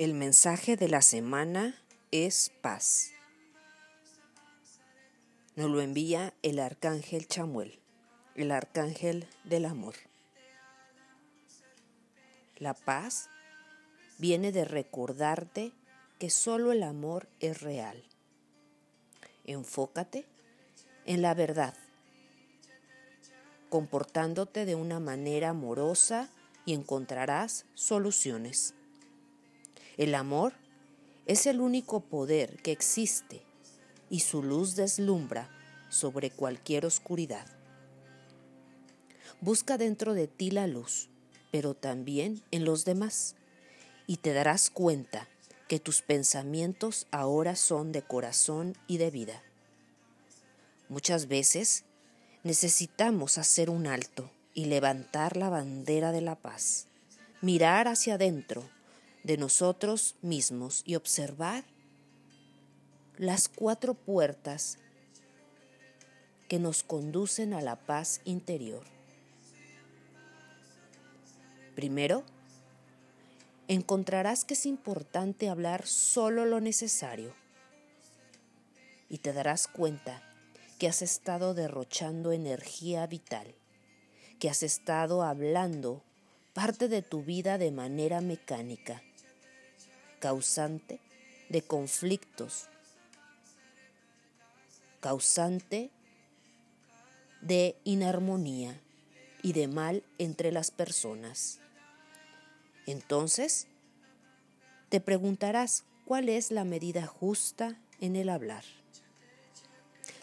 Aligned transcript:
El 0.00 0.14
mensaje 0.14 0.76
de 0.76 0.88
la 0.88 1.02
semana 1.02 1.78
es 2.10 2.50
paz. 2.62 3.10
Nos 5.56 5.70
lo 5.70 5.82
envía 5.82 6.32
el 6.40 6.58
arcángel 6.58 7.28
Chamuel, 7.28 7.78
el 8.34 8.50
arcángel 8.50 9.28
del 9.44 9.66
amor. 9.66 9.96
La 12.56 12.72
paz 12.72 13.28
viene 14.16 14.52
de 14.52 14.64
recordarte 14.64 15.70
que 16.18 16.30
solo 16.30 16.72
el 16.72 16.82
amor 16.82 17.28
es 17.40 17.60
real. 17.60 18.02
Enfócate 19.44 20.24
en 21.04 21.20
la 21.20 21.34
verdad, 21.34 21.74
comportándote 23.68 24.64
de 24.64 24.76
una 24.76 24.98
manera 24.98 25.50
amorosa 25.50 26.30
y 26.64 26.72
encontrarás 26.72 27.66
soluciones. 27.74 28.72
El 30.00 30.14
amor 30.14 30.54
es 31.26 31.44
el 31.44 31.60
único 31.60 32.00
poder 32.00 32.56
que 32.62 32.72
existe 32.72 33.42
y 34.08 34.20
su 34.20 34.42
luz 34.42 34.74
deslumbra 34.74 35.50
sobre 35.90 36.30
cualquier 36.30 36.86
oscuridad. 36.86 37.46
Busca 39.42 39.76
dentro 39.76 40.14
de 40.14 40.26
ti 40.26 40.52
la 40.52 40.66
luz, 40.66 41.10
pero 41.52 41.74
también 41.74 42.42
en 42.50 42.64
los 42.64 42.86
demás, 42.86 43.36
y 44.06 44.16
te 44.16 44.32
darás 44.32 44.70
cuenta 44.70 45.28
que 45.68 45.80
tus 45.80 46.00
pensamientos 46.00 47.06
ahora 47.10 47.54
son 47.54 47.92
de 47.92 48.00
corazón 48.00 48.78
y 48.86 48.96
de 48.96 49.10
vida. 49.10 49.42
Muchas 50.88 51.28
veces 51.28 51.84
necesitamos 52.42 53.36
hacer 53.36 53.68
un 53.68 53.86
alto 53.86 54.30
y 54.54 54.64
levantar 54.64 55.36
la 55.36 55.50
bandera 55.50 56.10
de 56.10 56.22
la 56.22 56.36
paz, 56.36 56.86
mirar 57.42 57.86
hacia 57.86 58.14
adentro 58.14 58.66
de 59.22 59.36
nosotros 59.36 60.16
mismos 60.22 60.82
y 60.86 60.94
observar 60.94 61.64
las 63.16 63.48
cuatro 63.48 63.94
puertas 63.94 64.78
que 66.48 66.58
nos 66.58 66.82
conducen 66.82 67.52
a 67.52 67.60
la 67.60 67.76
paz 67.76 68.22
interior. 68.24 68.84
Primero, 71.74 72.24
encontrarás 73.68 74.44
que 74.44 74.54
es 74.54 74.66
importante 74.66 75.48
hablar 75.48 75.86
solo 75.86 76.44
lo 76.46 76.60
necesario 76.60 77.34
y 79.08 79.18
te 79.18 79.32
darás 79.32 79.68
cuenta 79.68 80.22
que 80.78 80.88
has 80.88 81.02
estado 81.02 81.52
derrochando 81.52 82.32
energía 82.32 83.06
vital, 83.06 83.54
que 84.38 84.48
has 84.48 84.62
estado 84.62 85.22
hablando 85.22 86.02
parte 86.54 86.88
de 86.88 87.02
tu 87.02 87.22
vida 87.22 87.58
de 87.58 87.70
manera 87.70 88.20
mecánica 88.20 89.02
causante 90.20 91.00
de 91.48 91.62
conflictos, 91.62 92.68
causante 95.00 95.90
de 97.40 97.74
inarmonía 97.84 98.78
y 99.42 99.54
de 99.54 99.66
mal 99.66 100.04
entre 100.18 100.52
las 100.52 100.70
personas. 100.70 101.58
Entonces, 102.86 103.66
te 104.90 105.00
preguntarás 105.00 105.84
cuál 106.04 106.28
es 106.28 106.50
la 106.50 106.64
medida 106.64 107.06
justa 107.06 107.80
en 108.00 108.14
el 108.14 108.28
hablar. 108.28 108.64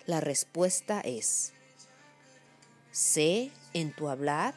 La 0.06 0.22
respuesta 0.22 1.02
es, 1.02 1.54
sé 2.92 3.52
en 3.74 3.94
tu 3.94 4.08
hablar 4.08 4.54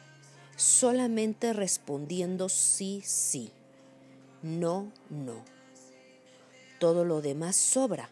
solamente 0.55 1.53
respondiendo 1.53 2.47
sí, 2.47 3.01
sí 3.03 3.51
no, 4.41 4.91
no. 5.09 5.43
Todo 6.79 7.05
lo 7.05 7.21
demás 7.21 7.55
sobra. 7.55 8.09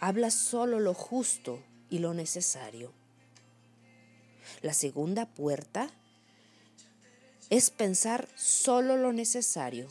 Habla 0.00 0.30
solo 0.30 0.80
lo 0.80 0.94
justo 0.94 1.62
y 1.90 1.98
lo 1.98 2.14
necesario. 2.14 2.92
La 4.62 4.72
segunda 4.72 5.26
puerta 5.26 5.90
es 7.50 7.70
pensar 7.70 8.28
solo 8.36 8.96
lo 8.96 9.12
necesario 9.12 9.88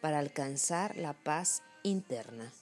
para 0.00 0.18
alcanzar 0.18 0.96
la 0.96 1.12
paz 1.12 1.62
interna, 1.82 2.52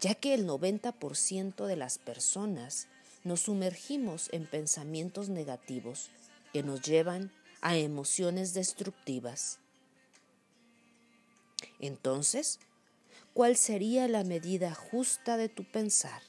ya 0.00 0.14
que 0.14 0.34
el 0.34 0.46
90% 0.46 1.66
de 1.66 1.76
las 1.76 1.98
personas 1.98 2.88
nos 3.24 3.42
sumergimos 3.42 4.28
en 4.32 4.46
pensamientos 4.46 5.28
negativos 5.28 6.10
que 6.52 6.62
nos 6.62 6.82
llevan 6.82 7.30
a 7.60 7.76
emociones 7.76 8.54
destructivas. 8.54 9.58
Entonces, 11.78 12.58
¿cuál 13.34 13.56
sería 13.56 14.08
la 14.08 14.24
medida 14.24 14.74
justa 14.74 15.36
de 15.36 15.48
tu 15.48 15.64
pensar? 15.64 16.22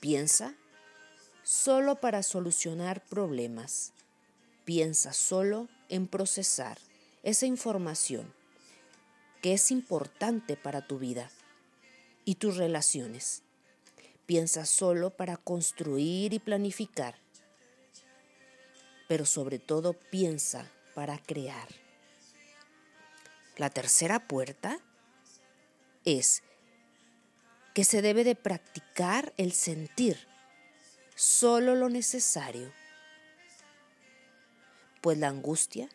Piensa 0.00 0.54
solo 1.42 2.00
para 2.00 2.22
solucionar 2.22 3.04
problemas. 3.04 3.92
Piensa 4.64 5.12
solo 5.12 5.68
en 5.88 6.06
procesar 6.06 6.78
esa 7.22 7.46
información 7.46 8.32
que 9.42 9.54
es 9.54 9.70
importante 9.70 10.56
para 10.56 10.86
tu 10.86 10.98
vida 10.98 11.30
y 12.24 12.36
tus 12.36 12.56
relaciones. 12.56 13.42
Piensa 14.26 14.66
solo 14.66 15.10
para 15.10 15.36
construir 15.36 16.32
y 16.32 16.38
planificar 16.38 17.16
pero 19.12 19.26
sobre 19.26 19.58
todo 19.58 19.92
piensa 19.92 20.66
para 20.94 21.18
crear. 21.18 21.68
La 23.58 23.68
tercera 23.68 24.26
puerta 24.26 24.78
es 26.06 26.42
que 27.74 27.84
se 27.84 28.00
debe 28.00 28.24
de 28.24 28.36
practicar 28.36 29.34
el 29.36 29.52
sentir 29.52 30.16
solo 31.14 31.74
lo 31.74 31.90
necesario, 31.90 32.72
pues 35.02 35.18
la 35.18 35.28
angustia 35.28 35.90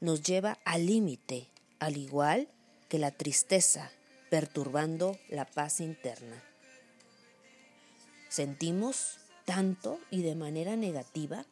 nos 0.00 0.22
lleva 0.22 0.58
al 0.66 0.84
límite, 0.84 1.48
al 1.78 1.96
igual 1.96 2.48
que 2.90 2.98
la 2.98 3.12
tristeza, 3.12 3.90
perturbando 4.28 5.18
la 5.30 5.46
paz 5.46 5.80
interna. 5.80 6.44
Sentimos 8.28 9.20
tanto 9.46 9.98
y 10.10 10.20
de 10.20 10.34
manera 10.34 10.76
negativa 10.76 11.46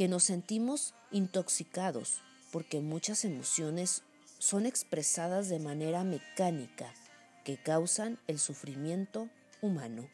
que 0.00 0.08
nos 0.08 0.24
sentimos 0.24 0.94
intoxicados 1.10 2.22
porque 2.52 2.80
muchas 2.80 3.26
emociones 3.26 4.02
son 4.38 4.64
expresadas 4.64 5.50
de 5.50 5.58
manera 5.58 6.04
mecánica 6.04 6.90
que 7.44 7.58
causan 7.58 8.18
el 8.26 8.38
sufrimiento 8.38 9.28
humano. 9.60 10.08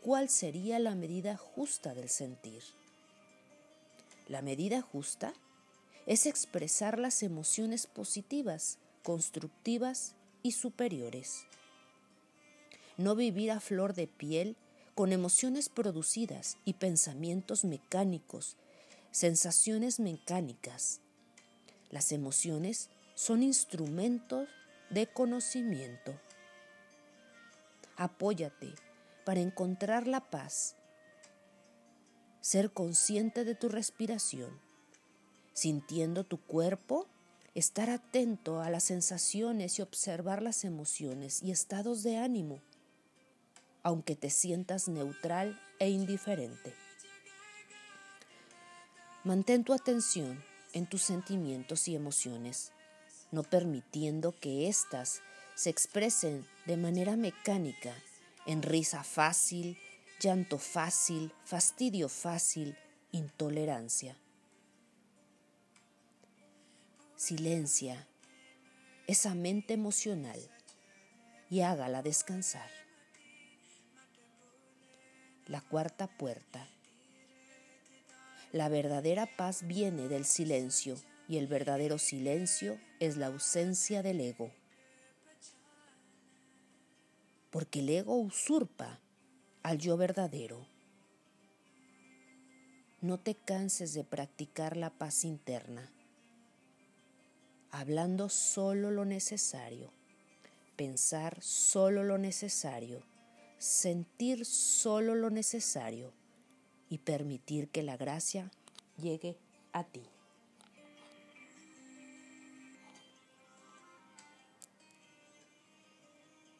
¿Cuál 0.00 0.30
sería 0.30 0.78
la 0.78 0.94
medida 0.94 1.36
justa 1.36 1.92
del 1.92 2.08
sentir? 2.08 2.62
La 4.26 4.40
medida 4.40 4.80
justa 4.80 5.34
es 6.06 6.24
expresar 6.24 6.98
las 6.98 7.22
emociones 7.22 7.86
positivas, 7.86 8.78
constructivas 9.02 10.14
y 10.42 10.52
superiores. 10.52 11.44
No 12.96 13.14
vivir 13.14 13.50
a 13.50 13.60
flor 13.60 13.92
de 13.92 14.06
piel 14.06 14.56
con 15.00 15.14
emociones 15.14 15.70
producidas 15.70 16.58
y 16.66 16.74
pensamientos 16.74 17.64
mecánicos, 17.64 18.58
sensaciones 19.12 19.98
mecánicas. 19.98 21.00
Las 21.88 22.12
emociones 22.12 22.90
son 23.14 23.42
instrumentos 23.42 24.46
de 24.90 25.06
conocimiento. 25.06 26.20
Apóyate 27.96 28.74
para 29.24 29.40
encontrar 29.40 30.06
la 30.06 30.28
paz. 30.28 30.76
Ser 32.42 32.70
consciente 32.70 33.46
de 33.46 33.54
tu 33.54 33.70
respiración, 33.70 34.50
sintiendo 35.54 36.24
tu 36.24 36.36
cuerpo, 36.42 37.06
estar 37.54 37.88
atento 37.88 38.60
a 38.60 38.68
las 38.68 38.84
sensaciones 38.84 39.78
y 39.78 39.80
observar 39.80 40.42
las 40.42 40.62
emociones 40.66 41.42
y 41.42 41.52
estados 41.52 42.02
de 42.02 42.18
ánimo 42.18 42.60
aunque 43.82 44.16
te 44.16 44.30
sientas 44.30 44.88
neutral 44.88 45.60
e 45.78 45.88
indiferente. 45.88 46.74
Mantén 49.24 49.64
tu 49.64 49.72
atención 49.72 50.42
en 50.72 50.86
tus 50.86 51.02
sentimientos 51.02 51.88
y 51.88 51.94
emociones, 51.94 52.72
no 53.30 53.42
permitiendo 53.42 54.34
que 54.38 54.68
éstas 54.68 55.22
se 55.54 55.70
expresen 55.70 56.46
de 56.66 56.76
manera 56.76 57.16
mecánica 57.16 57.94
en 58.46 58.62
risa 58.62 59.04
fácil, 59.04 59.78
llanto 60.20 60.58
fácil, 60.58 61.32
fastidio 61.44 62.08
fácil, 62.08 62.76
intolerancia. 63.12 64.16
Silencia 67.16 68.06
esa 69.10 69.34
mente 69.34 69.74
emocional 69.74 70.38
y 71.50 71.62
hágala 71.62 72.00
descansar. 72.00 72.79
La 75.50 75.60
cuarta 75.62 76.06
puerta. 76.06 76.64
La 78.52 78.68
verdadera 78.68 79.26
paz 79.26 79.66
viene 79.66 80.06
del 80.06 80.24
silencio 80.24 80.94
y 81.28 81.38
el 81.38 81.48
verdadero 81.48 81.98
silencio 81.98 82.78
es 83.00 83.16
la 83.16 83.26
ausencia 83.26 84.00
del 84.04 84.20
ego. 84.20 84.52
Porque 87.50 87.80
el 87.80 87.88
ego 87.88 88.14
usurpa 88.14 89.00
al 89.64 89.78
yo 89.78 89.96
verdadero. 89.96 90.64
No 93.00 93.18
te 93.18 93.34
canses 93.34 93.92
de 93.92 94.04
practicar 94.04 94.76
la 94.76 94.90
paz 94.90 95.24
interna, 95.24 95.90
hablando 97.72 98.28
solo 98.28 98.92
lo 98.92 99.04
necesario, 99.04 99.90
pensar 100.76 101.42
solo 101.42 102.04
lo 102.04 102.18
necesario, 102.18 103.02
sentir 103.60 104.46
solo 104.46 105.14
lo 105.14 105.28
necesario 105.28 106.14
y 106.88 106.96
permitir 106.96 107.68
que 107.68 107.82
la 107.82 107.98
gracia 107.98 108.50
llegue 108.96 109.36
a 109.74 109.84
ti. 109.84 110.02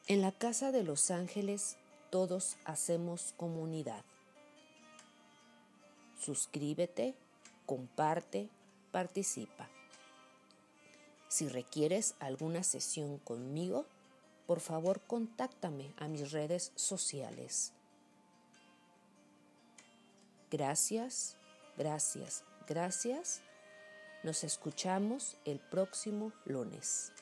En 0.08 0.20
la 0.20 0.31
casa 0.31 0.73
de 0.73 0.82
los 0.82 1.11
ángeles 1.11 1.79
todos 2.11 2.58
hacemos 2.67 3.32
comunidad. 3.38 4.05
Suscríbete, 6.19 7.14
comparte, 7.64 8.50
participa. 8.93 9.70
Si 11.29 11.49
requieres 11.49 12.14
alguna 12.19 12.62
sesión 12.62 13.17
conmigo, 13.19 13.87
por 14.50 14.58
favor 14.58 15.00
contáctame 15.02 15.94
a 15.97 16.08
mis 16.08 16.32
redes 16.32 16.73
sociales. 16.75 17.73
Gracias, 20.50 21.37
gracias, 21.79 22.43
gracias. 22.67 23.43
Nos 24.25 24.43
escuchamos 24.43 25.37
el 25.44 25.61
próximo 25.61 26.32
lunes. 26.47 27.12